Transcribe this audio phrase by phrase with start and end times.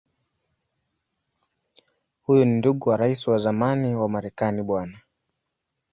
[2.23, 4.85] Huyu ni ndugu wa Rais wa zamani wa Marekani Bw.